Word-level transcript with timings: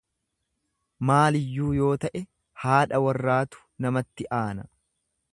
Maaliyyuu 1.09 1.73
yoo 1.79 1.91
ta'e 2.05 2.21
haadha 2.63 3.01
warraatu 3.07 3.61
namatti 3.87 4.27
aana. 4.39 4.65